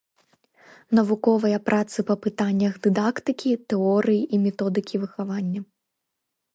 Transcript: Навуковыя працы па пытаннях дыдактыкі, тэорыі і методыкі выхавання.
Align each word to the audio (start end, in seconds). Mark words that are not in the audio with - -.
Навуковыя 0.99 1.57
працы 1.67 1.99
па 2.09 2.15
пытаннях 2.25 2.73
дыдактыкі, 2.87 3.51
тэорыі 3.75 4.21
і 4.33 4.45
методыкі 4.49 4.95
выхавання. 5.07 5.61